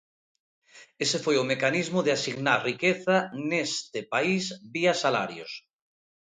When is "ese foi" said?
1.03-1.35